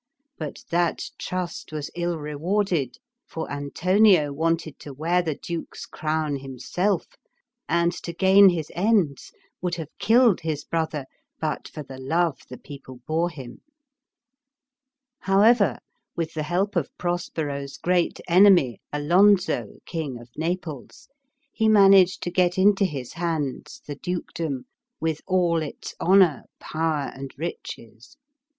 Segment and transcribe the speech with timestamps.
[0.39, 7.05] But that trust was ill rewarded, for Antonio wanted to wear the duke's crown himself,
[7.69, 11.05] and, to gain his ends, would have killed his brother
[11.39, 13.61] but for the love the people bore him.
[15.19, 15.21] THE TEMPEST.
[15.21, 15.79] 1^ s However,
[16.15, 21.09] with the help of Prospero's great enemy, Alonso, King of Naples,
[21.53, 24.65] he managed to get into his hands the dukedom,
[24.99, 28.17] with all its honor, power, and riches.